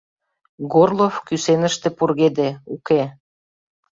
[0.71, 3.01] Горлов кӱсеныште пургеде: уке.